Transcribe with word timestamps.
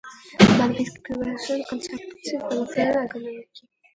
Маврикий 0.57 0.99
привержен 1.03 1.63
концепции 1.69 2.37
экологичной 2.39 3.05
экономики. 3.05 3.67